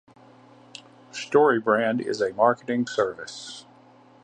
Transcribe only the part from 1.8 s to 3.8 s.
is a marketing service.